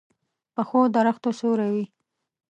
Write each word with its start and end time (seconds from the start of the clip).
پخو 0.53 0.81
درختو 0.95 1.29
سیوری 1.39 1.69
وي 1.73 1.85